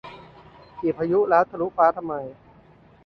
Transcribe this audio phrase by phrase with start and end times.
[0.77, 2.13] ขี่พายุแล้วทะลุฟ้าทำไม